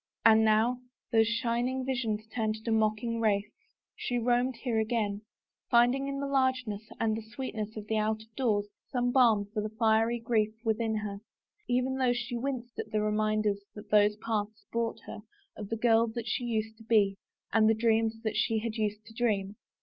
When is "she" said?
3.95-4.17, 12.13-12.35, 16.25-16.45, 18.35-18.55